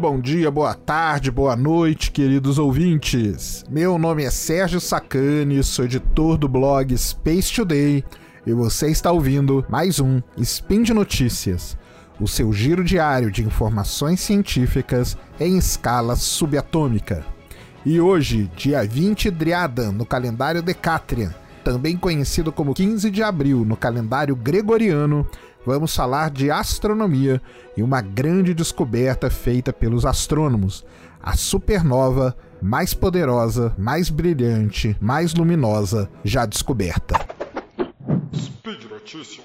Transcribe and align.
bom 0.00 0.18
dia, 0.18 0.50
boa 0.50 0.72
tarde, 0.72 1.30
boa 1.30 1.54
noite, 1.54 2.10
queridos 2.10 2.58
ouvintes. 2.58 3.62
Meu 3.68 3.98
nome 3.98 4.24
é 4.24 4.30
Sérgio 4.30 4.80
Sacani, 4.80 5.62
sou 5.62 5.84
editor 5.84 6.38
do 6.38 6.48
blog 6.48 6.96
Space 6.96 7.52
Today 7.52 8.02
e 8.46 8.52
você 8.54 8.88
está 8.88 9.12
ouvindo 9.12 9.62
mais 9.68 10.00
um 10.00 10.22
Spin 10.38 10.82
de 10.82 10.94
Notícias, 10.94 11.76
o 12.18 12.26
seu 12.26 12.50
giro 12.50 12.82
diário 12.82 13.30
de 13.30 13.44
informações 13.44 14.20
científicas 14.20 15.18
em 15.38 15.58
escala 15.58 16.16
subatômica. 16.16 17.22
E 17.84 18.00
hoje, 18.00 18.50
dia 18.56 18.82
20 18.82 19.30
Driadan, 19.30 19.92
no 19.92 20.06
calendário 20.06 20.62
Decatrian, 20.62 21.34
também 21.62 21.98
conhecido 21.98 22.50
como 22.50 22.72
15 22.72 23.10
de 23.10 23.22
abril 23.22 23.66
no 23.66 23.76
calendário 23.76 24.34
gregoriano, 24.34 25.28
vamos 25.64 25.94
falar 25.94 26.30
de 26.30 26.50
astronomia 26.50 27.40
e 27.76 27.82
uma 27.82 28.00
grande 28.00 28.54
descoberta 28.54 29.30
feita 29.30 29.72
pelos 29.72 30.06
astrônomos: 30.06 30.84
a 31.22 31.36
supernova 31.36 32.36
mais 32.62 32.94
poderosa, 32.94 33.74
mais 33.78 34.10
brilhante, 34.10 34.96
mais 35.00 35.34
luminosa 35.34 36.10
já 36.24 36.44
descoberta. 36.46 37.14
Speed 38.34 38.84
Notícias. 38.90 39.44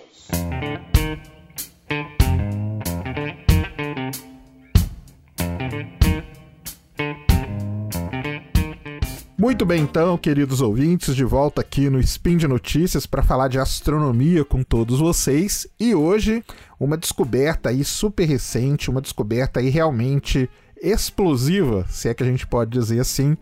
Muito 9.46 9.64
bem, 9.64 9.84
então, 9.84 10.18
queridos 10.18 10.60
ouvintes, 10.60 11.16
de 11.16 11.24
volta 11.24 11.62
aqui 11.62 11.88
no 11.88 12.00
Spin 12.00 12.36
de 12.36 12.48
Notícias 12.48 13.06
para 13.06 13.22
falar 13.22 13.48
de 13.48 13.60
astronomia 13.60 14.44
com 14.44 14.64
todos 14.64 14.98
vocês. 14.98 15.68
E 15.80 15.94
hoje, 15.94 16.44
uma 16.80 16.98
descoberta 16.98 17.70
aí 17.70 17.84
super 17.84 18.26
recente, 18.28 18.90
uma 18.90 19.00
descoberta 19.00 19.60
aí 19.60 19.70
realmente 19.70 20.50
explosiva, 20.82 21.86
se 21.88 22.10
é 22.10 22.16
que 22.16 22.24
a 22.24 22.26
gente 22.26 22.48
pode 22.48 22.72
dizer 22.72 23.00
assim, 23.00 23.38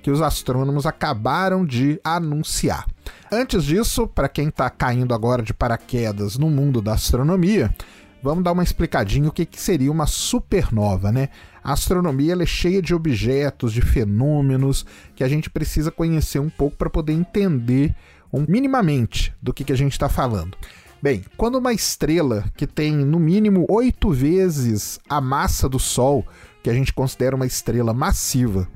que 0.00 0.12
os 0.12 0.22
astrônomos 0.22 0.86
acabaram 0.86 1.66
de 1.66 2.00
anunciar. 2.04 2.86
Antes 3.28 3.64
disso, 3.64 4.06
para 4.06 4.28
quem 4.28 4.50
está 4.50 4.70
caindo 4.70 5.12
agora 5.12 5.42
de 5.42 5.52
paraquedas 5.52 6.38
no 6.38 6.48
mundo 6.48 6.80
da 6.80 6.92
astronomia, 6.92 7.74
vamos 8.22 8.44
dar 8.44 8.52
uma 8.52 8.62
explicadinha 8.62 9.28
o 9.28 9.32
que, 9.32 9.46
que 9.46 9.60
seria 9.60 9.90
uma 9.90 10.06
supernova, 10.06 11.12
né? 11.12 11.28
A 11.62 11.72
astronomia 11.72 12.34
é 12.40 12.46
cheia 12.46 12.80
de 12.80 12.94
objetos, 12.94 13.72
de 13.72 13.80
fenômenos 13.80 14.86
que 15.14 15.22
a 15.22 15.28
gente 15.28 15.50
precisa 15.50 15.90
conhecer 15.90 16.38
um 16.38 16.50
pouco 16.50 16.76
para 16.76 16.90
poder 16.90 17.12
entender 17.12 17.94
um, 18.32 18.44
minimamente 18.48 19.34
do 19.40 19.52
que, 19.52 19.64
que 19.64 19.72
a 19.72 19.76
gente 19.76 19.92
está 19.92 20.08
falando. 20.08 20.56
Bem, 21.00 21.24
quando 21.36 21.58
uma 21.58 21.72
estrela 21.72 22.44
que 22.56 22.66
tem 22.66 22.92
no 22.92 23.20
mínimo 23.20 23.64
oito 23.68 24.10
vezes 24.10 24.98
a 25.08 25.20
massa 25.20 25.68
do 25.68 25.78
Sol, 25.78 26.26
que 26.62 26.68
a 26.68 26.74
gente 26.74 26.92
considera 26.92 27.36
uma 27.36 27.46
estrela 27.46 27.94
massiva, 27.94 28.68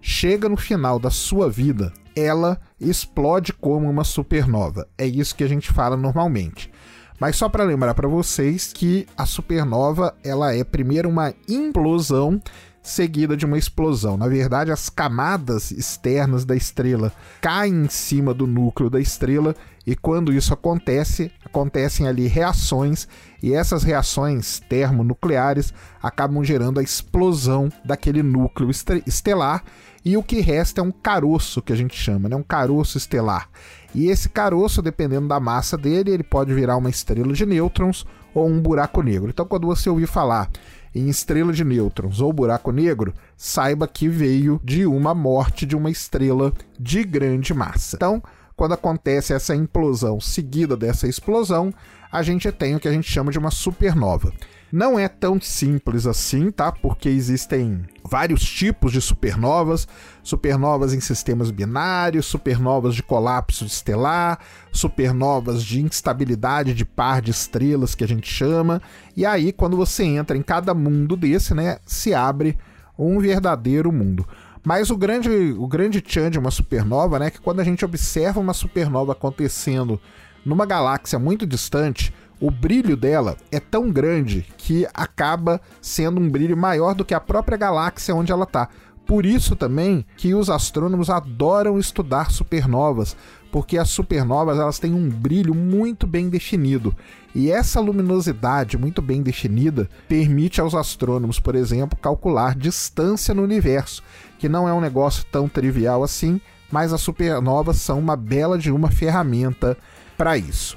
chega 0.00 0.48
no 0.48 0.56
final 0.56 0.98
da 0.98 1.10
sua 1.10 1.50
vida, 1.50 1.92
ela 2.14 2.58
explode 2.80 3.52
como 3.52 3.90
uma 3.90 4.04
supernova. 4.04 4.88
É 4.96 5.06
isso 5.06 5.36
que 5.36 5.44
a 5.44 5.48
gente 5.48 5.70
fala 5.70 5.96
normalmente. 5.96 6.70
Mas 7.18 7.36
só 7.36 7.48
para 7.48 7.64
lembrar 7.64 7.94
para 7.94 8.08
vocês 8.08 8.72
que 8.72 9.06
a 9.16 9.24
supernova 9.24 10.14
ela 10.22 10.54
é 10.54 10.62
primeiro 10.62 11.08
uma 11.08 11.32
implosão 11.48 12.40
seguida 12.86 13.36
de 13.36 13.44
uma 13.44 13.58
explosão. 13.58 14.16
Na 14.16 14.28
verdade, 14.28 14.70
as 14.70 14.88
camadas 14.88 15.70
externas 15.70 16.44
da 16.44 16.54
estrela 16.54 17.12
caem 17.40 17.84
em 17.84 17.88
cima 17.88 18.32
do 18.32 18.46
núcleo 18.46 18.88
da 18.88 19.00
estrela 19.00 19.54
e 19.86 19.94
quando 19.94 20.32
isso 20.32 20.54
acontece, 20.54 21.30
acontecem 21.44 22.06
ali 22.06 22.26
reações 22.26 23.08
e 23.42 23.52
essas 23.52 23.82
reações 23.82 24.60
termonucleares 24.68 25.74
acabam 26.02 26.42
gerando 26.44 26.80
a 26.80 26.82
explosão 26.82 27.70
daquele 27.84 28.22
núcleo 28.22 28.70
estelar 29.04 29.62
e 30.04 30.16
o 30.16 30.22
que 30.22 30.40
resta 30.40 30.80
é 30.80 30.84
um 30.84 30.92
caroço 30.92 31.60
que 31.60 31.72
a 31.72 31.76
gente 31.76 31.96
chama, 31.96 32.28
né? 32.28 32.36
um 32.36 32.42
caroço 32.42 32.96
estelar. 32.96 33.48
E 33.92 34.06
esse 34.06 34.28
caroço, 34.28 34.80
dependendo 34.80 35.26
da 35.26 35.40
massa 35.40 35.76
dele, 35.76 36.12
ele 36.12 36.22
pode 36.22 36.54
virar 36.54 36.76
uma 36.76 36.90
estrela 36.90 37.32
de 37.32 37.44
nêutrons 37.44 38.06
ou 38.32 38.46
um 38.46 38.60
buraco 38.60 39.02
negro. 39.02 39.30
Então, 39.30 39.46
quando 39.46 39.66
você 39.66 39.90
ouvir 39.90 40.06
falar 40.06 40.48
em 40.96 41.08
estrela 41.08 41.52
de 41.52 41.62
nêutrons 41.62 42.20
ou 42.20 42.32
buraco 42.32 42.72
negro, 42.72 43.12
saiba 43.36 43.86
que 43.86 44.08
veio 44.08 44.58
de 44.64 44.86
uma 44.86 45.14
morte 45.14 45.66
de 45.66 45.76
uma 45.76 45.90
estrela 45.90 46.52
de 46.80 47.04
grande 47.04 47.52
massa. 47.52 47.96
Então, 47.96 48.22
quando 48.56 48.72
acontece 48.72 49.34
essa 49.34 49.54
implosão 49.54 50.18
seguida 50.18 50.76
dessa 50.76 51.06
explosão, 51.06 51.72
a 52.10 52.22
gente 52.22 52.50
tem 52.50 52.74
o 52.74 52.80
que 52.80 52.88
a 52.88 52.92
gente 52.92 53.10
chama 53.10 53.30
de 53.30 53.38
uma 53.38 53.50
supernova. 53.50 54.32
Não 54.76 54.98
é 54.98 55.08
tão 55.08 55.40
simples 55.40 56.06
assim, 56.06 56.50
tá? 56.50 56.70
Porque 56.70 57.08
existem 57.08 57.86
vários 58.04 58.42
tipos 58.42 58.92
de 58.92 59.00
supernovas, 59.00 59.88
supernovas 60.22 60.92
em 60.92 61.00
sistemas 61.00 61.50
binários, 61.50 62.26
supernovas 62.26 62.94
de 62.94 63.02
colapso 63.02 63.64
estelar, 63.64 64.38
supernovas 64.70 65.64
de 65.64 65.80
instabilidade 65.80 66.74
de 66.74 66.84
par 66.84 67.22
de 67.22 67.30
estrelas 67.30 67.94
que 67.94 68.04
a 68.04 68.06
gente 68.06 68.30
chama. 68.30 68.82
E 69.16 69.24
aí, 69.24 69.50
quando 69.50 69.78
você 69.78 70.04
entra 70.04 70.36
em 70.36 70.42
cada 70.42 70.74
mundo 70.74 71.16
desse, 71.16 71.54
né, 71.54 71.78
se 71.86 72.12
abre 72.12 72.58
um 72.98 73.18
verdadeiro 73.18 73.90
mundo. 73.90 74.28
Mas 74.62 74.90
o 74.90 74.96
grande, 74.98 75.30
o 75.56 75.66
grande 75.66 76.02
tchan 76.02 76.30
de 76.30 76.38
uma 76.38 76.50
supernova, 76.50 77.18
né, 77.18 77.28
é 77.28 77.30
que 77.30 77.40
quando 77.40 77.60
a 77.60 77.64
gente 77.64 77.82
observa 77.82 78.40
uma 78.40 78.52
supernova 78.52 79.12
acontecendo 79.12 79.98
numa 80.44 80.66
galáxia 80.66 81.18
muito 81.18 81.46
distante, 81.46 82.12
o 82.40 82.50
brilho 82.50 82.96
dela 82.96 83.36
é 83.50 83.58
tão 83.58 83.90
grande 83.90 84.46
que 84.58 84.86
acaba 84.92 85.60
sendo 85.80 86.20
um 86.20 86.28
brilho 86.28 86.56
maior 86.56 86.94
do 86.94 87.04
que 87.04 87.14
a 87.14 87.20
própria 87.20 87.56
galáxia 87.56 88.14
onde 88.14 88.30
ela 88.30 88.44
está. 88.44 88.68
Por 89.06 89.24
isso 89.24 89.54
também 89.54 90.04
que 90.16 90.34
os 90.34 90.50
astrônomos 90.50 91.08
adoram 91.08 91.78
estudar 91.78 92.30
supernovas, 92.32 93.16
porque 93.52 93.78
as 93.78 93.88
supernovas 93.88 94.58
elas 94.58 94.78
têm 94.78 94.92
um 94.92 95.08
brilho 95.08 95.54
muito 95.54 96.06
bem 96.06 96.28
definido. 96.28 96.94
E 97.34 97.50
essa 97.50 97.80
luminosidade 97.80 98.76
muito 98.76 99.00
bem 99.00 99.22
definida 99.22 99.88
permite 100.08 100.60
aos 100.60 100.74
astrônomos, 100.74 101.38
por 101.38 101.54
exemplo, 101.54 101.98
calcular 101.98 102.56
distância 102.56 103.32
no 103.32 103.42
universo, 103.42 104.02
que 104.38 104.48
não 104.48 104.68
é 104.68 104.74
um 104.74 104.80
negócio 104.80 105.24
tão 105.30 105.48
trivial 105.48 106.02
assim, 106.02 106.40
mas 106.70 106.92
as 106.92 107.00
supernovas 107.00 107.76
são 107.76 107.98
uma 107.98 108.16
bela 108.16 108.58
de 108.58 108.72
uma 108.72 108.90
ferramenta 108.90 109.76
para 110.18 110.36
isso. 110.36 110.76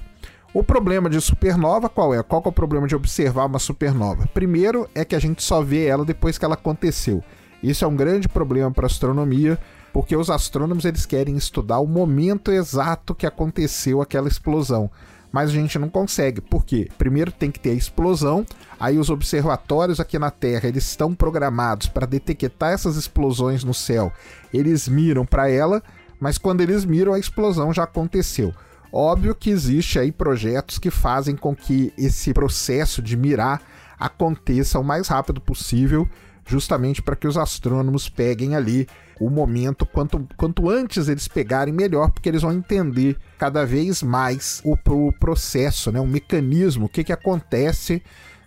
O 0.51 0.63
problema 0.63 1.11
de 1.11 1.21
supernova 1.21 1.87
qual 1.87 2.11
é? 2.11 2.23
Qual 2.23 2.41
é 2.43 2.49
o 2.49 2.51
problema 2.51 2.87
de 2.87 2.95
observar 2.95 3.45
uma 3.45 3.59
supernova? 3.59 4.27
Primeiro 4.33 4.89
é 4.95 5.05
que 5.05 5.15
a 5.15 5.19
gente 5.19 5.43
só 5.43 5.61
vê 5.61 5.85
ela 5.85 6.03
depois 6.03 6.39
que 6.39 6.45
ela 6.45 6.55
aconteceu. 6.55 7.23
Isso 7.61 7.85
é 7.85 7.87
um 7.87 7.95
grande 7.95 8.27
problema 8.27 8.71
para 8.71 8.87
astronomia, 8.87 9.59
porque 9.93 10.15
os 10.15 10.27
astrônomos 10.27 10.85
eles 10.85 11.05
querem 11.05 11.37
estudar 11.37 11.79
o 11.79 11.85
momento 11.85 12.51
exato 12.51 13.13
que 13.13 13.27
aconteceu 13.27 14.01
aquela 14.01 14.27
explosão. 14.27 14.89
Mas 15.31 15.51
a 15.51 15.53
gente 15.53 15.77
não 15.77 15.87
consegue, 15.87 16.41
por 16.41 16.65
quê? 16.65 16.89
Primeiro 16.97 17.31
tem 17.31 17.51
que 17.51 17.59
ter 17.59 17.69
a 17.69 17.75
explosão, 17.75 18.43
aí 18.79 18.97
os 18.97 19.11
observatórios 19.11 19.99
aqui 19.99 20.17
na 20.17 20.31
Terra 20.31 20.67
eles 20.67 20.85
estão 20.85 21.13
programados 21.13 21.85
para 21.85 22.07
detectar 22.07 22.71
essas 22.71 22.95
explosões 22.95 23.63
no 23.63 23.73
céu. 23.75 24.11
Eles 24.51 24.87
miram 24.87 25.27
para 25.27 25.47
ela, 25.47 25.83
mas 26.19 26.39
quando 26.39 26.61
eles 26.61 26.85
miram 26.85 27.13
a 27.13 27.19
explosão 27.19 27.71
já 27.71 27.83
aconteceu. 27.83 28.51
Óbvio 28.91 29.35
que 29.35 29.49
existe 29.49 29.99
aí 29.99 30.11
projetos 30.11 30.79
que 30.79 30.89
fazem 30.89 31.35
com 31.35 31.55
que 31.55 31.93
esse 31.97 32.33
processo 32.33 33.01
de 33.01 33.15
mirar 33.15 33.61
aconteça 33.99 34.79
o 34.79 34.83
mais 34.83 35.07
rápido 35.07 35.39
possível, 35.39 36.07
justamente 36.45 37.01
para 37.01 37.15
que 37.15 37.27
os 37.27 37.37
astrônomos 37.37 38.09
peguem 38.09 38.55
ali 38.55 38.87
o 39.19 39.29
momento 39.29 39.85
quanto, 39.85 40.27
quanto 40.37 40.69
antes 40.69 41.07
eles 41.07 41.27
pegarem 41.27 41.73
melhor, 41.73 42.09
porque 42.09 42.29
eles 42.29 42.41
vão 42.41 42.53
entender 42.53 43.17
cada 43.37 43.65
vez 43.65 44.01
mais 44.01 44.61
o, 44.63 44.75
o 44.91 45.13
processo, 45.13 45.91
né, 45.91 45.99
o 45.99 46.07
mecanismo, 46.07 46.85
o 46.85 46.89
que, 46.89 47.03
que 47.03 47.13
acontece 47.13 48.01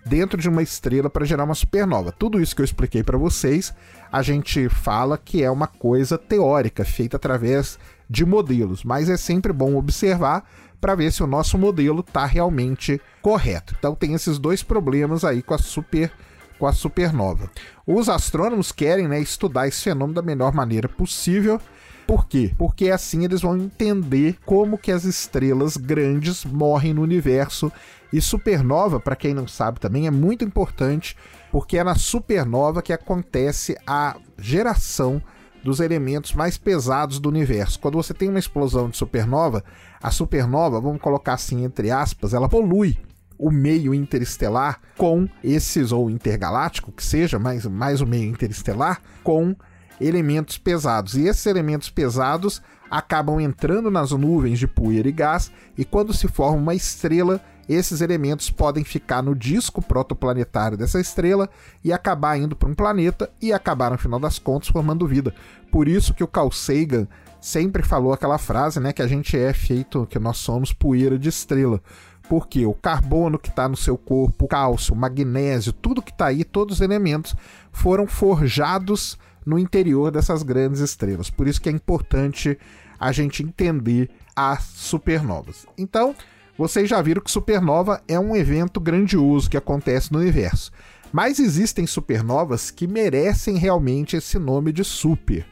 dentro 0.04 0.40
de 0.40 0.48
uma 0.48 0.62
estrela 0.62 1.08
para 1.08 1.24
gerar 1.24 1.44
uma 1.44 1.54
supernova. 1.54 2.10
Tudo 2.10 2.40
isso 2.40 2.56
que 2.56 2.62
eu 2.62 2.64
expliquei 2.64 3.04
para 3.04 3.18
vocês, 3.18 3.72
a 4.10 4.22
gente 4.22 4.68
fala 4.68 5.16
que 5.16 5.44
é 5.44 5.50
uma 5.50 5.66
coisa 5.66 6.18
teórica, 6.18 6.84
feita 6.84 7.16
através 7.16 7.78
de 8.12 8.26
modelos, 8.26 8.84
mas 8.84 9.08
é 9.08 9.16
sempre 9.16 9.54
bom 9.54 9.74
observar 9.74 10.44
para 10.78 10.94
ver 10.94 11.10
se 11.10 11.22
o 11.22 11.26
nosso 11.26 11.56
modelo 11.56 12.00
está 12.00 12.26
realmente 12.26 13.00
correto. 13.22 13.74
Então 13.78 13.94
tem 13.94 14.12
esses 14.12 14.38
dois 14.38 14.62
problemas 14.62 15.24
aí 15.24 15.42
com 15.42 15.54
a 15.54 15.58
super 15.58 16.12
com 16.58 16.66
a 16.66 16.72
supernova. 16.72 17.50
Os 17.84 18.08
astrônomos 18.08 18.70
querem 18.70 19.08
né, 19.08 19.18
estudar 19.18 19.66
esse 19.66 19.82
fenômeno 19.82 20.14
da 20.14 20.22
melhor 20.22 20.52
maneira 20.52 20.88
possível. 20.88 21.60
Por 22.06 22.26
quê? 22.26 22.54
Porque 22.56 22.90
assim 22.90 23.24
eles 23.24 23.40
vão 23.40 23.56
entender 23.56 24.36
como 24.44 24.78
que 24.78 24.92
as 24.92 25.04
estrelas 25.04 25.76
grandes 25.76 26.44
morrem 26.44 26.94
no 26.94 27.02
universo. 27.02 27.72
E 28.12 28.20
supernova, 28.20 29.00
para 29.00 29.16
quem 29.16 29.32
não 29.32 29.48
sabe 29.48 29.80
também, 29.80 30.06
é 30.06 30.10
muito 30.10 30.44
importante, 30.44 31.16
porque 31.50 31.78
é 31.78 31.84
na 31.84 31.94
supernova 31.94 32.82
que 32.82 32.92
acontece 32.92 33.76
a 33.86 34.16
geração 34.38 35.20
dos 35.62 35.80
elementos 35.80 36.34
mais 36.34 36.58
pesados 36.58 37.18
do 37.18 37.28
universo. 37.28 37.78
Quando 37.78 37.96
você 37.96 38.12
tem 38.12 38.28
uma 38.28 38.38
explosão 38.38 38.88
de 38.88 38.96
supernova, 38.96 39.64
a 40.02 40.10
supernova, 40.10 40.80
vamos 40.80 41.00
colocar 41.00 41.34
assim 41.34 41.64
entre 41.64 41.90
aspas, 41.90 42.34
ela 42.34 42.48
polui 42.48 42.98
o 43.38 43.50
meio 43.50 43.92
interestelar 43.92 44.80
com 44.96 45.28
esses, 45.42 45.90
ou 45.90 46.08
intergaláctico, 46.08 46.92
que 46.92 47.04
seja, 47.04 47.38
mais, 47.38 47.66
mais 47.66 48.00
o 48.00 48.06
meio 48.06 48.30
interestelar, 48.30 49.00
com 49.24 49.56
elementos 50.00 50.58
pesados. 50.58 51.16
E 51.16 51.26
esses 51.26 51.46
elementos 51.46 51.90
pesados 51.90 52.62
acabam 52.90 53.40
entrando 53.40 53.90
nas 53.90 54.12
nuvens 54.12 54.58
de 54.58 54.68
poeira 54.68 55.08
e 55.08 55.12
gás, 55.12 55.50
e 55.76 55.84
quando 55.84 56.12
se 56.12 56.28
forma 56.28 56.58
uma 56.58 56.74
estrela, 56.74 57.40
esses 57.68 58.00
elementos 58.00 58.50
podem 58.50 58.84
ficar 58.84 59.22
no 59.22 59.34
disco 59.34 59.80
protoplanetário 59.80 60.76
dessa 60.76 61.00
estrela 61.00 61.48
e 61.82 61.92
acabar 61.92 62.36
indo 62.36 62.56
para 62.56 62.68
um 62.68 62.74
planeta 62.74 63.30
e 63.40 63.52
acabar, 63.52 63.90
no 63.90 63.98
final 63.98 64.18
das 64.18 64.38
contas, 64.38 64.68
formando 64.68 65.06
vida. 65.06 65.34
Por 65.70 65.88
isso 65.88 66.14
que 66.14 66.24
o 66.24 66.28
Carl 66.28 66.50
Sagan 66.50 67.06
sempre 67.40 67.82
falou 67.82 68.12
aquela 68.12 68.38
frase, 68.38 68.78
né, 68.78 68.92
que 68.92 69.02
a 69.02 69.06
gente 69.06 69.36
é 69.36 69.52
feito, 69.52 70.06
que 70.06 70.18
nós 70.18 70.38
somos 70.38 70.72
poeira 70.72 71.18
de 71.18 71.28
estrela. 71.28 71.80
Porque 72.28 72.64
o 72.64 72.72
carbono 72.72 73.38
que 73.38 73.48
está 73.48 73.68
no 73.68 73.76
seu 73.76 73.98
corpo, 73.98 74.44
o 74.44 74.48
cálcio, 74.48 74.94
o 74.94 74.96
magnésio, 74.96 75.72
tudo 75.72 76.02
que 76.02 76.12
está 76.12 76.26
aí, 76.26 76.44
todos 76.44 76.76
os 76.76 76.80
elementos 76.80 77.34
foram 77.72 78.06
forjados 78.06 79.18
no 79.44 79.58
interior 79.58 80.10
dessas 80.10 80.42
grandes 80.42 80.80
estrelas. 80.80 81.30
Por 81.30 81.48
isso 81.48 81.60
que 81.60 81.68
é 81.68 81.72
importante 81.72 82.56
a 82.98 83.10
gente 83.10 83.42
entender 83.42 84.08
as 84.36 84.62
supernovas. 84.62 85.66
Então, 85.76 86.14
vocês 86.62 86.88
já 86.88 87.02
viram 87.02 87.20
que 87.20 87.30
supernova 87.30 88.00
é 88.06 88.20
um 88.20 88.36
evento 88.36 88.78
grandioso 88.78 89.50
que 89.50 89.56
acontece 89.56 90.12
no 90.12 90.20
universo. 90.20 90.70
Mas 91.12 91.40
existem 91.40 91.88
supernovas 91.88 92.70
que 92.70 92.86
merecem 92.86 93.56
realmente 93.56 94.16
esse 94.16 94.38
nome 94.38 94.72
de 94.72 94.84
super. 94.84 95.44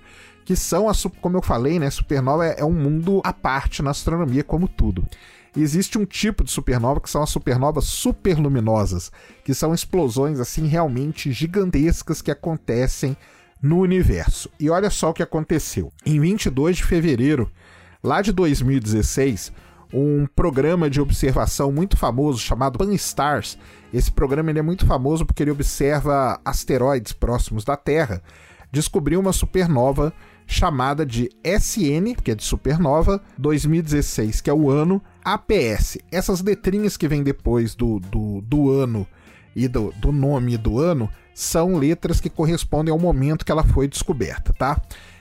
Que 0.44 0.54
são, 0.54 0.88
as, 0.88 1.04
como 1.20 1.36
eu 1.36 1.42
falei, 1.42 1.80
né? 1.80 1.90
Supernova 1.90 2.46
é, 2.46 2.60
é 2.60 2.64
um 2.64 2.72
mundo 2.72 3.20
à 3.24 3.32
parte 3.32 3.82
na 3.82 3.90
astronomia, 3.90 4.44
como 4.44 4.68
tudo. 4.68 5.04
Existe 5.56 5.98
um 5.98 6.04
tipo 6.04 6.44
de 6.44 6.52
supernova 6.52 7.00
que 7.00 7.10
são 7.10 7.24
as 7.24 7.30
supernovas 7.30 7.86
superluminosas, 7.86 9.10
que 9.44 9.52
são 9.52 9.74
explosões 9.74 10.38
assim 10.38 10.68
realmente 10.68 11.32
gigantescas 11.32 12.22
que 12.22 12.30
acontecem 12.30 13.16
no 13.60 13.80
universo. 13.80 14.48
E 14.60 14.70
olha 14.70 14.90
só 14.90 15.10
o 15.10 15.14
que 15.14 15.24
aconteceu. 15.24 15.92
Em 16.06 16.20
22 16.20 16.76
de 16.76 16.84
fevereiro, 16.84 17.50
lá 18.00 18.22
de 18.22 18.30
2016, 18.30 19.52
um 19.92 20.26
programa 20.26 20.88
de 20.88 21.00
observação 21.00 21.72
muito 21.72 21.96
famoso 21.96 22.38
chamado 22.38 22.78
Pan-STARRS. 22.78 23.58
Esse 23.92 24.10
programa 24.10 24.50
ele 24.50 24.58
é 24.58 24.62
muito 24.62 24.86
famoso 24.86 25.26
porque 25.26 25.42
ele 25.42 25.50
observa 25.50 26.40
asteroides 26.44 27.12
próximos 27.12 27.64
da 27.64 27.76
Terra. 27.76 28.22
Descobriu 28.70 29.18
uma 29.18 29.32
supernova 29.32 30.12
chamada 30.46 31.04
de 31.06 31.30
SN, 31.44 32.14
que 32.22 32.30
é 32.30 32.34
de 32.34 32.42
supernova, 32.42 33.22
2016, 33.38 34.40
que 34.40 34.50
é 34.50 34.54
o 34.54 34.70
ano 34.70 35.02
APS. 35.24 35.98
Essas 36.10 36.40
letrinhas 36.40 36.96
que 36.96 37.08
vêm 37.08 37.22
depois 37.22 37.74
do, 37.74 38.00
do, 38.00 38.40
do 38.42 38.70
ano 38.70 39.06
e 39.54 39.68
do, 39.68 39.92
do 39.98 40.12
nome 40.12 40.56
do 40.56 40.78
ano 40.78 41.08
são 41.34 41.76
letras 41.76 42.20
que 42.20 42.28
correspondem 42.28 42.92
ao 42.92 42.98
momento 42.98 43.44
que 43.44 43.52
ela 43.52 43.64
foi 43.64 43.88
descoberta, 43.88 44.52
tá? 44.52 44.80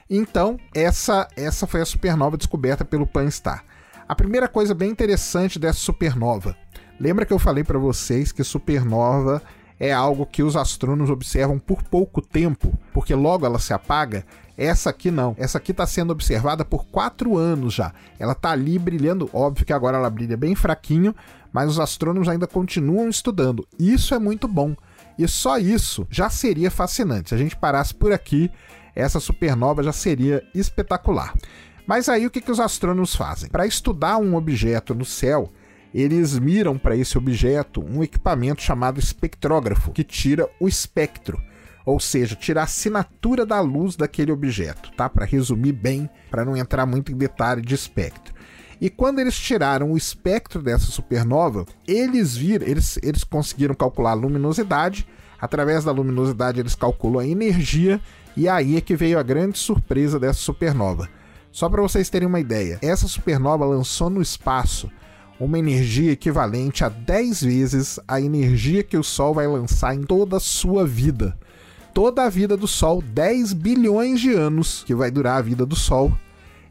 Então, 0.10 0.58
essa 0.74 1.28
essa 1.36 1.68
foi 1.68 1.82
a 1.82 1.86
supernova 1.86 2.36
descoberta 2.36 2.84
pelo 2.84 3.06
Pan-STAR. 3.06 3.64
A 4.10 4.16
primeira 4.16 4.48
coisa 4.48 4.74
bem 4.74 4.90
interessante 4.90 5.60
dessa 5.60 5.78
supernova. 5.78 6.58
Lembra 7.00 7.28
que 7.28 7.32
eu 7.32 7.38
falei 7.38 7.64
para 7.64 7.78
vocês 7.78 8.32
que 8.32 8.44
supernova 8.44 9.40
é 9.80 9.94
algo 9.94 10.26
que 10.26 10.42
os 10.42 10.56
astrônomos 10.56 11.12
observam 11.12 11.60
por 11.60 11.84
pouco 11.84 12.20
tempo, 12.20 12.76
porque 12.92 13.14
logo 13.14 13.46
ela 13.46 13.60
se 13.60 13.72
apaga? 13.72 14.26
Essa 14.58 14.90
aqui 14.90 15.12
não. 15.12 15.36
Essa 15.38 15.60
aqui 15.60 15.70
está 15.70 15.86
sendo 15.86 16.10
observada 16.10 16.66
por 16.66 16.88
quatro 16.88 17.38
anos 17.38 17.76
já. 17.76 17.94
Ela 18.18 18.32
está 18.32 18.50
ali 18.50 18.80
brilhando. 18.80 19.30
Óbvio 19.32 19.64
que 19.64 19.72
agora 19.72 19.98
ela 19.98 20.10
brilha 20.10 20.36
bem 20.36 20.56
fraquinho, 20.56 21.16
mas 21.54 21.70
os 21.70 21.80
astrônomos 21.80 22.28
ainda 22.28 22.48
continuam 22.48 23.10
estudando. 23.10 23.68
Isso 23.78 24.16
é 24.16 24.20
muito 24.20 24.48
bom. 24.48 24.76
E 25.20 25.28
só 25.28 25.60
isso 25.60 26.08
já 26.10 26.32
seria 26.32 26.72
fascinante. 26.72 27.30
Se 27.30 27.36
a 27.36 27.38
gente 27.38 27.56
parasse 27.56 27.94
por 27.94 28.12
aqui, 28.12 28.50
essa 28.96 29.20
supernova 29.20 29.84
já 29.84 29.94
seria 29.94 30.44
espetacular. 30.56 31.36
Mas 31.90 32.08
aí 32.08 32.28
o 32.28 32.30
que, 32.30 32.40
que 32.40 32.52
os 32.52 32.60
astrônomos 32.60 33.16
fazem? 33.16 33.50
Para 33.50 33.66
estudar 33.66 34.20
um 34.20 34.36
objeto 34.36 34.94
no 34.94 35.04
céu, 35.04 35.52
eles 35.92 36.38
miram 36.38 36.78
para 36.78 36.96
esse 36.96 37.18
objeto 37.18 37.84
um 37.84 38.04
equipamento 38.04 38.62
chamado 38.62 39.00
espectrógrafo, 39.00 39.92
que 39.92 40.04
tira 40.04 40.48
o 40.60 40.68
espectro, 40.68 41.42
ou 41.84 42.00
seja, 42.00 42.36
tira 42.36 42.62
a 42.62 42.66
assinatura 42.66 43.44
da 43.44 43.60
luz 43.60 43.96
daquele 43.96 44.32
objeto, 44.32 44.92
tá? 44.92 45.10
Para 45.10 45.26
resumir 45.26 45.72
bem, 45.72 46.08
para 46.30 46.46
não 46.46 46.56
entrar 46.56 46.86
muito 46.86 47.12
em 47.12 47.18
detalhe 47.18 47.64
de 47.64 47.74
espectro. 47.74 48.36
E 48.80 48.88
quando 48.88 49.18
eles 49.18 49.36
tiraram 49.36 49.92
o 49.92 49.98
espectro 49.98 50.62
dessa 50.62 50.92
supernova, 50.92 51.66
eles 51.88 52.38
viram, 52.38 52.68
eles, 52.68 53.00
eles 53.02 53.24
conseguiram 53.24 53.74
calcular 53.74 54.12
a 54.12 54.14
luminosidade. 54.14 55.08
Através 55.42 55.86
da 55.86 55.92
luminosidade, 55.92 56.60
eles 56.60 56.76
calculam 56.76 57.22
a 57.22 57.28
energia, 57.28 58.00
e 58.38 58.48
aí 58.48 58.78
é 58.78 58.82
que 58.82 58.96
veio 58.96 59.18
a 59.18 59.24
grande 59.24 59.58
surpresa 59.58 60.20
dessa 60.20 60.38
supernova. 60.38 61.10
Só 61.52 61.68
para 61.70 61.82
vocês 61.82 62.10
terem 62.10 62.28
uma 62.28 62.40
ideia, 62.40 62.80
essa 62.82 63.08
supernova 63.08 63.66
lançou 63.66 64.10
no 64.10 64.22
espaço 64.22 64.90
uma 65.40 65.58
energia 65.58 66.12
equivalente 66.12 66.84
a 66.84 66.90
10 66.90 67.42
vezes 67.44 68.00
a 68.08 68.20
energia 68.20 68.84
que 68.84 68.98
o 68.98 69.04
Sol 69.04 69.34
vai 69.34 69.48
lançar 69.48 69.96
em 69.96 70.04
toda 70.04 70.38
a 70.38 70.40
sua 70.40 70.86
vida. 70.86 71.38
Toda 71.94 72.24
a 72.24 72.30
vida 72.30 72.56
do 72.58 72.68
Sol, 72.68 73.02
10 73.02 73.54
bilhões 73.54 74.20
de 74.20 74.32
anos 74.32 74.84
que 74.86 74.94
vai 74.94 75.10
durar 75.10 75.38
a 75.38 75.42
vida 75.42 75.66
do 75.66 75.76
Sol, 75.76 76.12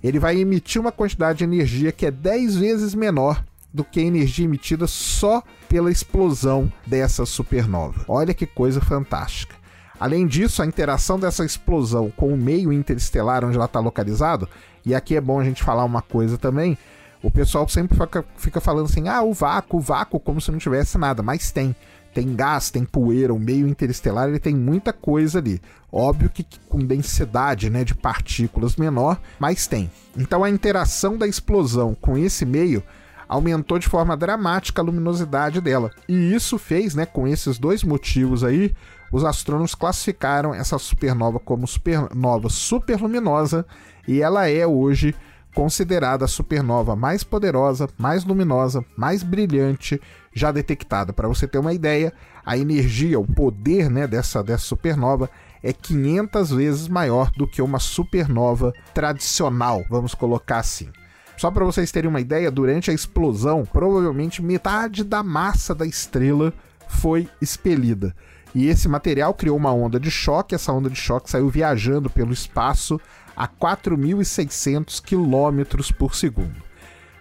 ele 0.03 0.19
vai 0.19 0.39
emitir 0.39 0.81
uma 0.81 0.93
quantidade 0.93 1.39
de 1.39 1.45
energia 1.45 1.91
que 1.91 2.07
é 2.07 2.11
10 2.11 2.57
vezes 2.57 2.95
menor 2.95 3.43
do 3.73 3.85
que 3.85 4.01
a 4.01 4.05
energia 4.05 4.45
emitida 4.45 4.87
só 4.87 5.43
pela 5.69 5.91
explosão 5.91 6.73
dessa 6.87 7.27
supernova. 7.27 8.05
Olha 8.07 8.33
que 8.33 8.47
coisa 8.47 8.81
fantástica. 8.81 9.58
Além 9.99 10.27
disso, 10.27 10.63
a 10.63 10.67
interação 10.67 11.19
dessa 11.19 11.45
explosão 11.45 12.11
com 12.17 12.33
o 12.33 12.37
meio 12.37 12.73
interestelar 12.73 13.45
onde 13.45 13.57
ela 13.57 13.67
está 13.67 13.81
localizado, 13.81 14.49
e 14.85 14.95
aqui 14.95 15.17
é 15.17 15.21
bom 15.21 15.41
a 15.41 15.45
gente 15.45 15.63
falar 15.63 15.85
uma 15.85 16.03
coisa 16.03 16.39
também, 16.39 16.79
o 17.23 17.31
pessoal 17.31 17.69
sempre 17.69 17.99
fica, 18.37 18.61
falando 18.61 18.87
assim, 18.87 19.09
ah, 19.09 19.23
o 19.23 19.33
vácuo, 19.33 19.79
o 19.79 19.81
vácuo, 19.81 20.21
como 20.21 20.41
se 20.41 20.51
não 20.53 20.59
tivesse 20.59 20.97
nada, 20.99 21.23
mas 21.23 21.51
tem. 21.51 21.75
Tem 22.15 22.35
gás, 22.35 22.71
tem 22.71 22.85
poeira, 22.85 23.35
o 23.35 23.39
meio 23.39 23.69
interestelar 23.69 24.29
ele 24.29 24.39
tem 24.39 24.55
muita 24.55 24.93
coisa 24.93 25.39
ali. 25.39 25.61
Óbvio 25.93 26.31
que 26.31 26.45
com 26.69 26.79
densidade 26.79 27.69
né, 27.69 27.85
de 27.85 27.95
partículas 27.95 28.77
menor, 28.77 29.21
mas 29.39 29.67
tem. 29.67 29.91
Então 30.17 30.43
a 30.43 30.51
interação 30.51 31.19
da 31.19 31.27
explosão 31.27 31.95
com 32.01 32.17
esse 32.17 32.47
meio 32.47 32.83
aumentou 33.29 33.79
de 33.79 33.87
forma 33.87 34.17
dramática 34.17 34.81
a 34.81 34.85
luminosidade 34.85 35.61
dela. 35.61 35.91
E 36.09 36.35
isso 36.35 36.59
fez, 36.59 36.95
né, 36.95 37.05
com 37.05 37.29
esses 37.29 37.59
dois 37.59 37.85
motivos 37.85 38.43
aí, 38.43 38.75
os 39.11 39.25
astrônomos 39.25 39.75
classificaram 39.75 40.55
essa 40.55 40.79
supernova 40.79 41.39
como 41.39 41.67
supernova 41.67 42.49
superluminosa 42.49 43.65
e 44.07 44.21
ela 44.21 44.49
é 44.49 44.67
hoje 44.67 45.15
considerada 45.55 46.25
a 46.25 46.29
supernova 46.29 46.95
mais 46.95 47.25
poderosa, 47.25 47.89
mais 47.99 48.25
luminosa, 48.25 48.85
mais 48.97 49.23
brilhante 49.23 50.01
já 50.33 50.53
detectada. 50.53 51.13
Para 51.13 51.27
você 51.27 51.49
ter 51.49 51.59
uma 51.59 51.73
ideia, 51.73 52.13
a 52.45 52.57
energia, 52.57 53.19
o 53.19 53.27
poder 53.27 53.91
né, 53.91 54.07
dessa, 54.07 54.43
dessa 54.43 54.65
supernova 54.65 55.29
é 55.63 55.73
500 55.73 56.51
vezes 56.51 56.89
maior 56.89 57.31
do 57.33 57.47
que 57.47 57.61
uma 57.61 57.81
supernova 57.81 58.73
tradicional, 58.95 59.85
vamos 59.91 60.15
colocar 60.15 60.59
assim. 60.59 60.89
Só 61.37 61.51
para 61.51 61.65
vocês 61.65 61.93
terem 61.93 62.11
uma 62.11 62.21
ideia, 62.21 62.51
durante 62.51 62.91
a 62.91 62.95
explosão, 62.95 63.65
provavelmente 63.65 64.43
metade 64.43 65.05
da 65.05 65.23
massa 65.23 65.75
da 65.75 65.87
estrela 65.87 66.53
foi 66.89 67.29
expelida. 67.41 68.15
E 68.55 68.67
esse 68.67 68.89
material 68.89 69.35
criou 69.35 69.57
uma 69.57 69.73
onda 69.73 70.01
de 70.01 70.11
choque, 70.11 70.55
essa 70.55 70.73
onda 70.73 70.89
de 70.89 70.97
choque 70.97 71.31
saiu 71.31 71.49
viajando 71.49 72.09
pelo 72.09 72.33
espaço 72.33 73.01
a 73.37 73.47
4.600 73.47 75.01
km 75.01 75.95
por 75.97 76.15
segundo. 76.15 76.63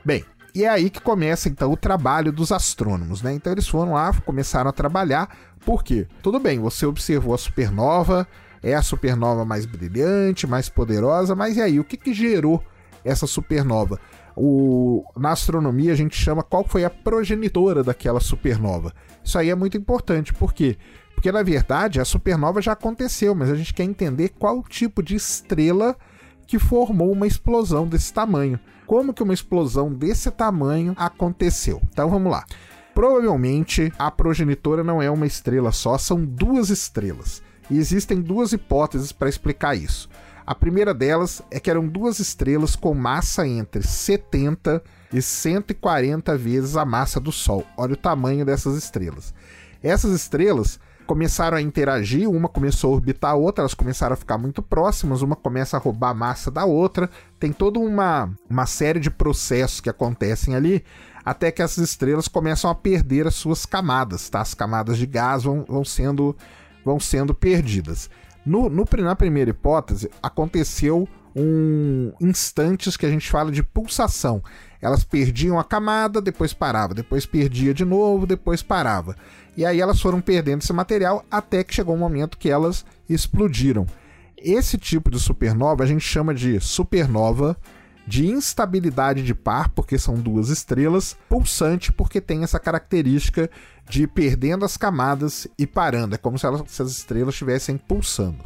Bem, 0.04 0.26
e 0.56 0.64
é 0.64 0.70
aí 0.70 0.90
que 0.90 1.02
começa 1.02 1.50
então 1.50 1.72
o 1.72 1.78
trabalho 1.78 2.32
dos 2.32 2.52
astrônomos, 2.52 3.22
né? 3.22 3.34
Então 3.34 3.52
eles 3.54 3.68
foram 3.68 3.94
lá, 3.94 4.12
começaram 4.26 4.70
a 4.70 4.74
trabalhar, 4.74 5.30
por 5.64 5.84
quê? 5.84 6.08
Tudo 6.24 6.40
bem, 6.40 6.60
você 6.60 6.86
observou 6.86 7.34
a 7.34 7.38
supernova, 7.38 8.28
é 8.64 8.74
a 8.74 8.82
supernova 8.82 9.46
mais 9.46 9.66
brilhante, 9.66 10.48
mais 10.48 10.70
poderosa, 10.70 11.36
mas 11.36 11.58
e 11.58 11.62
aí, 11.62 11.80
o 11.80 11.84
que, 11.84 11.98
que 11.98 12.14
gerou 12.14 12.64
essa 13.04 13.28
supernova? 13.28 14.00
O, 14.36 15.04
na 15.16 15.32
astronomia 15.32 15.92
a 15.92 15.96
gente 15.96 16.16
chama 16.16 16.44
qual 16.44 16.64
foi 16.64 16.86
a 16.86 16.90
progenitora 16.90 17.84
daquela 17.84 18.20
supernova. 18.20 18.94
Isso 19.24 19.38
aí 19.38 19.50
é 19.50 19.56
muito 19.56 19.78
importante, 19.78 20.34
por 20.34 20.54
quê? 20.54 20.78
Porque 21.18 21.32
na 21.32 21.42
verdade 21.42 22.00
a 22.00 22.06
supernova 22.06 22.62
já 22.62 22.74
aconteceu, 22.74 23.34
mas 23.34 23.50
a 23.50 23.56
gente 23.56 23.74
quer 23.74 23.84
entender 23.84 24.30
qual 24.38 24.62
tipo 24.62 25.02
de 25.02 25.16
estrela 25.16 25.98
que 26.46 26.60
formou 26.60 27.12
uma 27.12 27.26
explosão 27.26 27.88
desse 27.88 28.14
tamanho. 28.14 28.60
Como 28.86 29.12
que 29.12 29.24
uma 29.24 29.34
explosão 29.34 29.92
desse 29.92 30.30
tamanho 30.30 30.94
aconteceu? 30.96 31.82
Então 31.92 32.08
vamos 32.08 32.32
lá. 32.32 32.46
Provavelmente 32.94 33.92
a 33.98 34.12
progenitora 34.12 34.84
não 34.84 35.02
é 35.02 35.10
uma 35.10 35.26
estrela 35.26 35.72
só, 35.72 35.98
são 35.98 36.24
duas 36.24 36.70
estrelas. 36.70 37.42
E 37.68 37.80
existem 37.80 38.22
duas 38.22 38.54
hipóteses 38.54 39.12
para 39.12 39.28
explicar 39.28 39.76
isso. 39.76 40.08
A 40.46 40.54
primeira 40.54 40.94
delas 40.94 41.42
é 41.50 41.60
que 41.60 41.72
eram 41.72 41.88
duas 41.88 42.20
estrelas 42.20 42.76
com 42.76 42.94
massa 42.94 43.48
entre 43.48 43.82
70 43.82 44.84
e 45.12 45.20
140 45.20 46.38
vezes 46.38 46.78
a 46.78 46.86
massa 46.86 47.20
do 47.20 47.32
Sol. 47.32 47.66
Olha 47.76 47.94
o 47.94 47.98
tamanho 47.98 48.46
dessas 48.46 48.78
estrelas. 48.78 49.34
Essas 49.82 50.14
estrelas 50.14 50.80
começaram 51.08 51.58
a 51.58 51.62
interagir, 51.62 52.30
uma 52.30 52.50
começou 52.50 52.92
a 52.92 52.96
orbitar 52.96 53.32
a 53.32 53.36
outra, 53.36 53.64
elas 53.64 53.74
começaram 53.74 54.14
a 54.14 54.18
ficar 54.18 54.38
muito 54.38 54.62
próximas, 54.62 55.22
uma 55.22 55.36
começa 55.36 55.78
a 55.78 55.80
roubar 55.80 56.12
a 56.12 56.14
massa 56.14 56.52
da 56.52 56.66
outra. 56.66 57.10
Tem 57.40 57.52
toda 57.52 57.80
uma, 57.80 58.30
uma 58.50 58.66
série 58.66 59.00
de 59.00 59.10
processos 59.10 59.80
que 59.80 59.90
acontecem 59.90 60.54
ali 60.54 60.84
até 61.26 61.52
que 61.52 61.62
essas 61.62 61.90
estrelas 61.90 62.28
começam 62.28 62.70
a 62.70 62.76
perder 62.76 63.28
as 63.28 63.36
suas 63.36 63.66
camadas, 63.66 64.30
tá? 64.30 64.40
As 64.40 64.54
camadas 64.54 64.98
de 64.98 65.06
gás 65.06 65.44
vão, 65.44 65.66
vão, 65.68 65.84
sendo, 65.84 66.36
vão 66.86 67.00
sendo 67.00 67.34
perdidas. 67.34 68.10
No, 68.46 68.70
no, 68.70 68.86
na 69.00 69.16
primeira 69.16 69.50
hipótese, 69.50 70.10
aconteceu 70.24 71.08
um 71.36 72.14
instantes 72.22 72.96
que 72.96 73.06
a 73.06 73.10
gente 73.10 73.30
fala 73.30 73.52
de 73.52 73.62
pulsação. 73.62 74.42
Elas 74.82 75.04
perdiam 75.04 75.60
a 75.60 75.64
camada, 75.64 76.22
depois 76.22 76.54
parava, 76.54 76.94
depois 76.94 77.26
perdia 77.26 77.74
de 77.74 77.84
novo, 77.84 78.28
depois 78.28 78.62
parava. 78.62 79.16
E 79.56 79.66
aí 79.66 79.82
elas 79.82 80.00
foram 80.00 80.22
perdendo 80.22 80.62
esse 80.62 80.74
material 80.74 81.26
até 81.32 81.64
que 81.64 81.74
chegou 81.74 81.96
um 81.96 82.00
momento 82.00 82.38
que 82.38 82.50
elas 82.50 82.86
explodiram. 83.10 83.86
Esse 84.38 84.78
tipo 84.78 85.10
de 85.10 85.20
supernova 85.20 85.84
a 85.84 85.88
gente 85.88 86.04
chama 86.04 86.34
de 86.34 86.60
supernova 86.60 87.58
de 88.08 88.26
instabilidade 88.26 89.22
de 89.22 89.36
par, 89.36 89.70
porque 89.70 89.98
são 89.98 90.16
duas 90.16 90.48
estrelas, 90.48 91.18
pulsante, 91.28 91.92
porque 91.92 92.22
tem 92.22 92.42
essa 92.42 92.58
característica 92.58 93.50
de 93.90 94.04
ir 94.04 94.08
perdendo 94.08 94.64
as 94.64 94.78
camadas 94.78 95.46
e 95.60 95.68
parando. 95.68 96.16
É 96.16 96.18
como 96.18 96.40
se, 96.40 96.46
elas, 96.46 96.64
se 96.68 96.82
as 96.82 96.90
estrelas 96.90 97.34
estivessem 97.34 97.78
pulsando. 97.78 98.38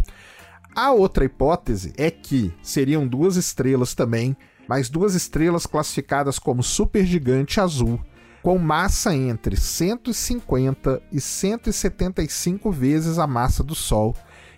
A 0.75 0.91
outra 0.91 1.25
hipótese 1.25 1.93
é 1.95 2.09
que 2.09 2.51
seriam 2.63 3.05
duas 3.05 3.35
estrelas 3.35 3.93
também, 3.93 4.35
mas 4.71 4.89
duas 4.89 5.15
estrelas 5.15 5.65
classificadas 5.65 6.39
como 6.39 6.63
supergigante 6.63 7.59
azul, 7.59 7.99
com 8.41 8.57
massa 8.57 9.13
entre 9.13 9.57
150 9.57 11.01
e 11.11 11.19
175 11.19 12.71
vezes 12.71 13.19
a 13.19 13.27
massa 13.27 13.65
do 13.65 13.75
Sol, 13.75 14.15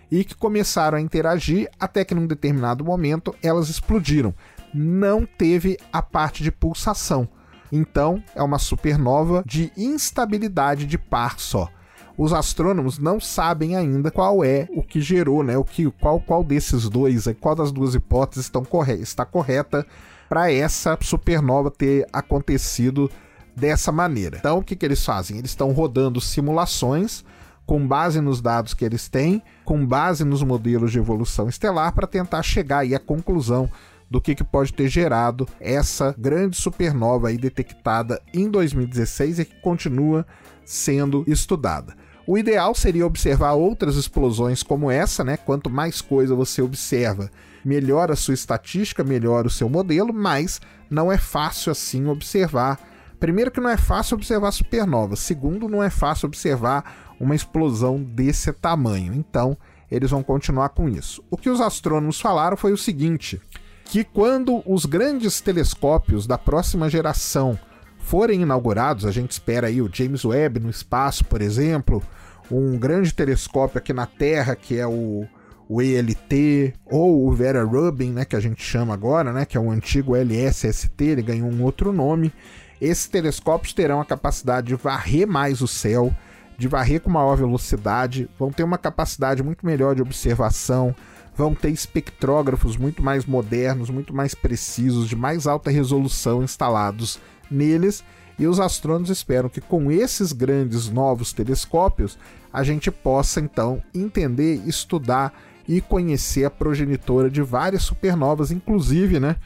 e 0.08 0.22
que 0.22 0.36
começaram 0.36 0.98
a 0.98 1.00
interagir 1.00 1.68
até 1.80 2.04
que 2.04 2.14
num 2.14 2.28
determinado 2.28 2.84
momento 2.84 3.34
elas 3.42 3.68
explodiram, 3.68 4.32
não 4.72 5.26
teve 5.26 5.76
a 5.92 6.00
parte 6.00 6.44
de 6.44 6.52
pulsação. 6.52 7.28
Então, 7.72 8.22
é 8.36 8.42
uma 8.44 8.60
supernova 8.60 9.42
de 9.44 9.72
instabilidade 9.76 10.86
de 10.86 10.96
par 10.96 11.40
só. 11.40 11.68
Os 12.16 12.32
astrônomos 12.32 12.98
não 12.98 13.18
sabem 13.18 13.76
ainda 13.76 14.10
qual 14.10 14.44
é 14.44 14.68
o 14.70 14.82
que 14.82 15.00
gerou, 15.00 15.42
né? 15.42 15.58
O 15.58 15.64
que, 15.64 15.90
qual, 15.90 16.20
qual 16.20 16.44
desses 16.44 16.88
dois, 16.88 17.24
qual 17.40 17.56
das 17.56 17.72
duas 17.72 17.94
hipóteses 17.94 18.46
estão 18.46 18.64
corre 18.64 18.94
está 18.94 19.24
correta 19.24 19.84
para 20.28 20.52
essa 20.52 20.96
supernova 21.00 21.70
ter 21.70 22.06
acontecido 22.12 23.10
dessa 23.54 23.92
maneira. 23.92 24.38
Então, 24.38 24.58
o 24.58 24.62
que, 24.62 24.76
que 24.76 24.84
eles 24.84 25.04
fazem? 25.04 25.38
Eles 25.38 25.50
estão 25.50 25.70
rodando 25.72 26.20
simulações 26.20 27.24
com 27.66 27.86
base 27.86 28.20
nos 28.20 28.40
dados 28.40 28.74
que 28.74 28.84
eles 28.84 29.08
têm, 29.08 29.42
com 29.64 29.86
base 29.86 30.24
nos 30.24 30.42
modelos 30.42 30.92
de 30.92 30.98
evolução 30.98 31.48
estelar, 31.48 31.92
para 31.94 32.06
tentar 32.06 32.42
chegar 32.42 32.78
aí 32.78 32.94
à 32.94 32.98
conclusão 32.98 33.70
do 34.10 34.20
que, 34.20 34.34
que 34.34 34.44
pode 34.44 34.72
ter 34.72 34.88
gerado 34.88 35.48
essa 35.58 36.14
grande 36.18 36.56
supernova 36.56 37.28
aí 37.28 37.38
detectada 37.38 38.20
em 38.32 38.50
2016 38.50 39.38
e 39.38 39.44
que 39.44 39.60
continua 39.60 40.26
sendo 40.64 41.24
estudada. 41.26 41.94
O 42.26 42.38
ideal 42.38 42.74
seria 42.74 43.06
observar 43.06 43.52
outras 43.52 43.96
explosões 43.96 44.62
como 44.62 44.90
essa, 44.90 45.22
né? 45.22 45.36
Quanto 45.36 45.68
mais 45.68 46.00
coisa 46.00 46.34
você 46.34 46.62
observa, 46.62 47.30
melhor 47.62 48.10
a 48.10 48.16
sua 48.16 48.32
estatística, 48.32 49.04
melhor 49.04 49.46
o 49.46 49.50
seu 49.50 49.68
modelo, 49.68 50.12
mas 50.12 50.60
não 50.88 51.12
é 51.12 51.18
fácil 51.18 51.70
assim 51.70 52.06
observar. 52.06 52.80
Primeiro 53.20 53.50
que 53.50 53.60
não 53.60 53.68
é 53.68 53.76
fácil 53.76 54.16
observar 54.16 54.52
supernovas, 54.52 55.20
segundo 55.20 55.68
não 55.68 55.82
é 55.82 55.90
fácil 55.90 56.26
observar 56.26 57.14
uma 57.20 57.34
explosão 57.34 58.02
desse 58.02 58.52
tamanho. 58.52 59.12
Então, 59.14 59.56
eles 59.90 60.10
vão 60.10 60.22
continuar 60.22 60.70
com 60.70 60.88
isso. 60.88 61.22
O 61.30 61.36
que 61.36 61.50
os 61.50 61.60
astrônomos 61.60 62.20
falaram 62.20 62.56
foi 62.56 62.72
o 62.72 62.78
seguinte: 62.78 63.40
que 63.84 64.02
quando 64.02 64.62
os 64.66 64.86
grandes 64.86 65.40
telescópios 65.40 66.26
da 66.26 66.38
próxima 66.38 66.88
geração 66.88 67.58
forem 68.04 68.42
inaugurados, 68.42 69.06
a 69.06 69.10
gente 69.10 69.32
espera 69.32 69.68
aí 69.68 69.80
o 69.80 69.90
James 69.92 70.24
Webb 70.24 70.60
no 70.60 70.68
espaço, 70.68 71.24
por 71.24 71.40
exemplo, 71.40 72.02
um 72.50 72.78
grande 72.78 73.12
telescópio 73.14 73.78
aqui 73.78 73.92
na 73.92 74.06
Terra 74.06 74.54
que 74.54 74.78
é 74.78 74.86
o, 74.86 75.26
o 75.68 75.80
ELT 75.80 76.74
ou 76.84 77.26
o 77.26 77.32
Vera 77.32 77.64
Rubin, 77.64 78.12
né, 78.12 78.24
que 78.24 78.36
a 78.36 78.40
gente 78.40 78.62
chama 78.62 78.92
agora, 78.92 79.32
né, 79.32 79.46
que 79.46 79.56
é 79.56 79.60
o 79.60 79.70
antigo 79.70 80.14
LSST, 80.14 81.02
ele 81.02 81.22
ganhou 81.22 81.48
um 81.48 81.62
outro 81.62 81.92
nome. 81.92 82.30
Esses 82.78 83.08
telescópios 83.08 83.72
terão 83.72 84.00
a 84.00 84.04
capacidade 84.04 84.66
de 84.66 84.74
varrer 84.74 85.26
mais 85.26 85.62
o 85.62 85.66
céu, 85.66 86.14
de 86.58 86.68
varrer 86.68 87.00
com 87.00 87.10
maior 87.10 87.36
velocidade, 87.36 88.28
vão 88.38 88.52
ter 88.52 88.64
uma 88.64 88.76
capacidade 88.78 89.42
muito 89.42 89.64
melhor 89.64 89.94
de 89.94 90.02
observação, 90.02 90.94
vão 91.34 91.54
ter 91.54 91.70
espectrógrafos 91.70 92.76
muito 92.76 93.02
mais 93.02 93.24
modernos, 93.24 93.88
muito 93.88 94.14
mais 94.14 94.34
precisos, 94.34 95.08
de 95.08 95.16
mais 95.16 95.46
alta 95.46 95.70
resolução 95.70 96.42
instalados 96.42 97.18
neles. 97.50 98.04
E 98.38 98.46
os 98.46 98.58
astrônomos 98.58 99.10
esperam 99.10 99.48
que 99.48 99.60
com 99.60 99.90
esses 99.90 100.32
grandes 100.32 100.88
novos 100.88 101.32
telescópios 101.32 102.18
a 102.52 102.62
gente 102.62 102.90
possa 102.90 103.40
então 103.40 103.82
entender, 103.94 104.62
estudar 104.66 105.32
e 105.66 105.80
conhecer 105.80 106.44
a 106.44 106.50
progenitora 106.50 107.30
de 107.30 107.42
várias 107.42 107.82
supernovas, 107.82 108.50
inclusive, 108.50 109.18
né, 109.18 109.36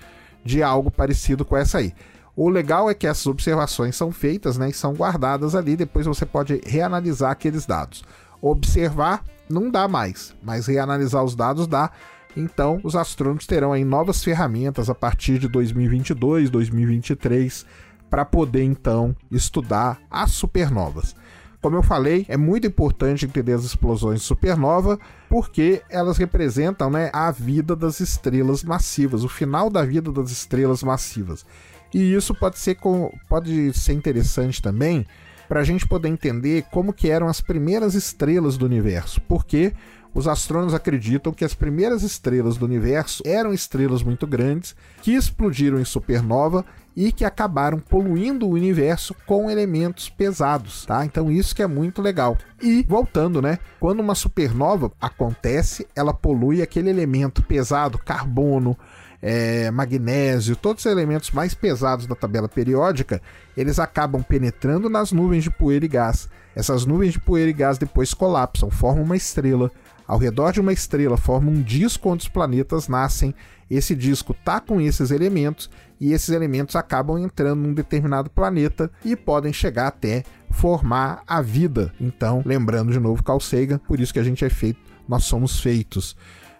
de 0.44 0.62
algo 0.62 0.90
parecido 0.90 1.44
com 1.44 1.56
essa 1.56 1.78
aí. 1.78 1.94
O 2.34 2.48
legal 2.48 2.88
é 2.88 2.94
que 2.94 3.06
essas 3.06 3.26
observações 3.26 3.96
são 3.96 4.12
feitas, 4.12 4.58
né, 4.58 4.70
e 4.70 4.72
são 4.72 4.94
guardadas 4.94 5.54
ali, 5.54 5.76
depois 5.76 6.06
você 6.06 6.26
pode 6.26 6.60
reanalisar 6.64 7.30
aqueles 7.30 7.66
dados. 7.66 8.04
Observar 8.40 9.24
não 9.48 9.70
dá 9.70 9.88
mais, 9.88 10.34
mas 10.42 10.66
reanalisar 10.66 11.24
os 11.24 11.34
dados 11.34 11.66
dá. 11.66 11.90
Então, 12.36 12.78
os 12.84 12.94
astrônomos 12.94 13.46
terão 13.46 13.72
aí 13.72 13.84
novas 13.84 14.22
ferramentas 14.22 14.90
a 14.90 14.94
partir 14.94 15.38
de 15.38 15.48
2022, 15.48 16.50
2023 16.50 17.66
para 18.10 18.24
poder 18.24 18.62
então 18.62 19.14
estudar 19.30 20.00
as 20.10 20.32
supernovas. 20.32 21.14
Como 21.60 21.74
eu 21.74 21.82
falei, 21.82 22.24
é 22.28 22.36
muito 22.36 22.66
importante 22.68 23.26
entender 23.26 23.52
as 23.52 23.64
explosões 23.64 24.20
de 24.20 24.26
supernova, 24.26 24.98
porque 25.28 25.82
elas 25.90 26.16
representam 26.16 26.88
né, 26.88 27.10
a 27.12 27.32
vida 27.32 27.74
das 27.74 27.98
estrelas 27.98 28.62
massivas, 28.62 29.24
o 29.24 29.28
final 29.28 29.68
da 29.68 29.84
vida 29.84 30.12
das 30.12 30.30
estrelas 30.30 30.84
massivas. 30.84 31.44
E 31.92 32.14
isso 32.14 32.32
pode 32.34 32.58
ser, 32.58 32.78
pode 33.28 33.72
ser 33.72 33.92
interessante 33.92 34.62
também 34.62 35.04
para 35.48 35.60
a 35.60 35.64
gente 35.64 35.88
poder 35.88 36.08
entender 36.08 36.66
como 36.70 36.92
que 36.92 37.10
eram 37.10 37.26
as 37.26 37.40
primeiras 37.40 37.94
estrelas 37.94 38.56
do 38.56 38.66
universo, 38.66 39.20
porque 39.22 39.72
os 40.14 40.28
astrônomos 40.28 40.74
acreditam 40.74 41.32
que 41.32 41.44
as 41.44 41.54
primeiras 41.54 42.02
estrelas 42.02 42.56
do 42.56 42.66
universo 42.66 43.22
eram 43.26 43.52
estrelas 43.52 44.02
muito 44.02 44.26
grandes 44.26 44.76
que 45.02 45.12
explodiram 45.12 45.80
em 45.80 45.84
supernova 45.84 46.64
e 47.00 47.12
que 47.12 47.24
acabaram 47.24 47.78
poluindo 47.78 48.44
o 48.44 48.54
universo 48.54 49.14
com 49.24 49.48
elementos 49.48 50.08
pesados, 50.08 50.84
tá? 50.84 51.04
Então 51.04 51.30
isso 51.30 51.54
que 51.54 51.62
é 51.62 51.66
muito 51.68 52.02
legal. 52.02 52.36
E 52.60 52.84
voltando, 52.88 53.40
né? 53.40 53.60
Quando 53.78 54.00
uma 54.00 54.16
supernova 54.16 54.90
acontece, 55.00 55.86
ela 55.94 56.12
polui 56.12 56.60
aquele 56.60 56.90
elemento 56.90 57.40
pesado, 57.40 57.98
carbono, 57.98 58.76
é, 59.22 59.70
magnésio, 59.70 60.56
todos 60.56 60.84
os 60.84 60.90
elementos 60.90 61.30
mais 61.30 61.54
pesados 61.54 62.04
da 62.04 62.16
tabela 62.16 62.48
periódica, 62.48 63.22
eles 63.56 63.78
acabam 63.78 64.20
penetrando 64.20 64.90
nas 64.90 65.12
nuvens 65.12 65.44
de 65.44 65.52
poeira 65.52 65.84
e 65.84 65.88
gás. 65.88 66.28
Essas 66.52 66.84
nuvens 66.84 67.12
de 67.12 67.20
poeira 67.20 67.48
e 67.48 67.54
gás 67.54 67.78
depois 67.78 68.12
colapsam, 68.12 68.72
formam 68.72 69.04
uma 69.04 69.16
estrela. 69.16 69.70
Ao 70.04 70.18
redor 70.18 70.50
de 70.50 70.60
uma 70.60 70.72
estrela 70.72 71.16
forma 71.16 71.48
um 71.48 71.62
disco 71.62 72.10
onde 72.10 72.22
os 72.22 72.28
planetas 72.28 72.88
nascem. 72.88 73.32
Esse 73.70 73.94
disco 73.94 74.32
tá 74.32 74.60
com 74.60 74.80
esses 74.80 75.10
elementos 75.10 75.70
e 76.00 76.12
esses 76.12 76.30
elementos 76.30 76.76
acabam 76.76 77.18
entrando 77.18 77.60
num 77.60 77.74
determinado 77.74 78.30
planeta 78.30 78.90
e 79.04 79.14
podem 79.14 79.52
chegar 79.52 79.88
até 79.88 80.22
formar 80.50 81.22
a 81.26 81.42
vida. 81.42 81.92
Então, 82.00 82.42
lembrando 82.44 82.92
de 82.92 82.98
novo 82.98 83.22
Carl 83.22 83.40
Sagan, 83.40 83.78
por 83.78 84.00
isso 84.00 84.12
que 84.12 84.18
a 84.18 84.24
gente 84.24 84.44
é 84.44 84.50
feito, 84.50 84.80
nós 85.08 85.24
somos 85.24 85.60
feitos 85.60 86.16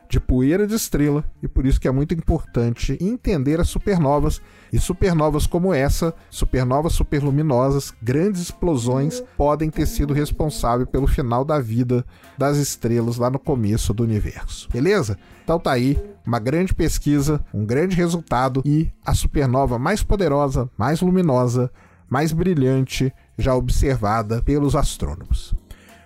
de 0.09 0.19
poeira 0.19 0.67
de 0.67 0.75
estrela 0.75 1.25
e 1.43 1.47
por 1.47 1.67
isso 1.67 1.81
que 1.81 1.87
é 1.87 1.91
muito 1.91 2.15
importante 2.15 2.97
entender 3.01 3.61
as 3.61 3.69
supernovas 3.69 4.41
e 4.73 4.79
supernovas 4.79 5.47
como 5.47 5.73
essa, 5.73 6.15
supernovas 6.31 6.95
superluminosas, 6.95 7.93
grandes 8.03 8.43
explosões 8.43 9.23
podem 9.37 9.71
ter 9.71 9.87
sido 9.87 10.15
responsáveis 10.15 10.89
pelo 10.89 11.07
final 11.07 11.45
da 11.45 11.61
vida 11.61 12.05
das 12.37 12.57
estrelas 12.57 13.19
lá 13.19 13.31
no 13.31 13.39
começo 13.39 13.93
do 13.93 14.03
universo. 14.03 14.69
Beleza? 14.73 15.19
Então 15.45 15.59
tá 15.59 15.73
aí 15.73 15.99
uma 16.27 16.39
grande 16.39 16.75
pesquisa, 16.75 17.45
um 17.53 17.65
grande 17.65 17.97
resultado 17.97 18.63
e 18.65 18.91
a 19.05 19.15
supernova 19.15 19.79
mais 19.79 20.03
poderosa, 20.03 20.71
mais 20.77 21.01
luminosa, 21.01 21.71
mais 22.09 22.33
brilhante 22.33 23.13
já 23.37 23.55
observada 23.55 24.43
pelos 24.43 24.75
astrônomos. 24.75 25.55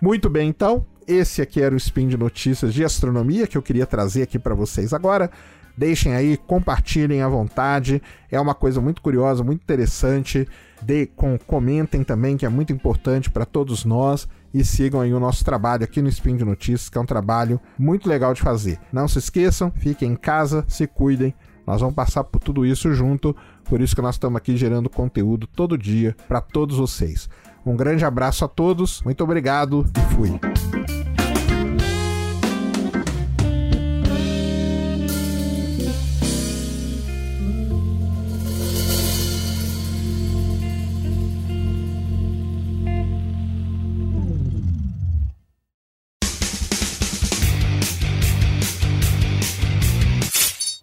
Muito 0.00 0.28
bem, 0.28 0.48
então, 0.48 0.84
esse 1.06 1.42
aqui 1.42 1.60
era 1.60 1.74
o 1.74 1.78
Spin 1.78 2.08
de 2.08 2.16
Notícias 2.16 2.72
de 2.72 2.84
Astronomia 2.84 3.46
que 3.46 3.56
eu 3.56 3.62
queria 3.62 3.86
trazer 3.86 4.22
aqui 4.22 4.38
para 4.38 4.54
vocês 4.54 4.92
agora. 4.92 5.30
Deixem 5.76 6.14
aí, 6.14 6.36
compartilhem 6.36 7.22
à 7.22 7.28
vontade. 7.28 8.02
É 8.30 8.40
uma 8.40 8.54
coisa 8.54 8.80
muito 8.80 9.00
curiosa, 9.00 9.42
muito 9.42 9.62
interessante. 9.62 10.46
De, 10.82 11.06
com, 11.06 11.38
comentem 11.38 12.02
também, 12.02 12.36
que 12.36 12.44
é 12.44 12.48
muito 12.48 12.72
importante 12.72 13.30
para 13.30 13.46
todos 13.46 13.84
nós. 13.84 14.28
E 14.52 14.64
sigam 14.64 15.00
aí 15.00 15.14
o 15.14 15.20
nosso 15.20 15.44
trabalho 15.44 15.84
aqui 15.84 16.02
no 16.02 16.08
Spin 16.10 16.36
de 16.36 16.44
Notícias, 16.44 16.90
que 16.90 16.98
é 16.98 17.00
um 17.00 17.06
trabalho 17.06 17.58
muito 17.78 18.08
legal 18.08 18.34
de 18.34 18.42
fazer. 18.42 18.78
Não 18.92 19.08
se 19.08 19.18
esqueçam, 19.18 19.70
fiquem 19.70 20.12
em 20.12 20.16
casa, 20.16 20.64
se 20.68 20.86
cuidem. 20.86 21.34
Nós 21.66 21.80
vamos 21.80 21.94
passar 21.94 22.24
por 22.24 22.40
tudo 22.40 22.66
isso 22.66 22.92
junto, 22.92 23.34
por 23.64 23.80
isso 23.80 23.94
que 23.94 24.02
nós 24.02 24.16
estamos 24.16 24.36
aqui 24.36 24.56
gerando 24.56 24.90
conteúdo 24.90 25.46
todo 25.46 25.78
dia 25.78 26.14
para 26.28 26.40
todos 26.40 26.76
vocês. 26.76 27.30
Um 27.64 27.76
grande 27.76 28.04
abraço 28.04 28.44
a 28.44 28.48
todos, 28.48 29.00
muito 29.02 29.22
obrigado 29.22 29.86
e 29.96 30.14
fui. 30.14 30.81